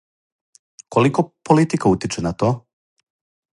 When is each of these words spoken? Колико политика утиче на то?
Колико 0.95 1.23
политика 1.43 1.87
утиче 1.89 2.21
на 2.21 2.33
то? 2.33 2.51